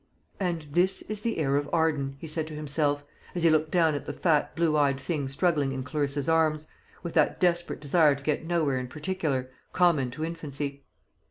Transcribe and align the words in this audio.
"And 0.39 0.63
this 0.71 1.03
is 1.03 1.21
the 1.21 1.37
heir 1.37 1.57
of 1.57 1.69
Arden," 1.71 2.15
he 2.17 2.25
said 2.25 2.47
to 2.47 2.55
himself, 2.55 3.03
as 3.35 3.43
he 3.43 3.51
looked 3.51 3.69
down 3.69 3.93
at 3.93 4.07
the 4.07 4.13
fat 4.13 4.55
blue 4.55 4.75
eyed 4.75 4.99
thing 4.99 5.27
struggling 5.27 5.71
in 5.73 5.83
Clarissa's 5.83 6.27
arms, 6.27 6.65
with 7.03 7.13
that 7.13 7.39
desperate 7.39 7.81
desire 7.81 8.15
to 8.15 8.23
get 8.23 8.43
nowhere 8.43 8.79
in 8.79 8.87
particular, 8.87 9.51
common 9.73 10.09
to 10.09 10.25
infancy. 10.25 10.85